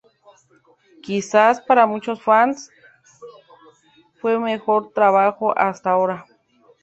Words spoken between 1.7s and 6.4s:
muchos fanes, fue su mejor trabajo hasta ahora.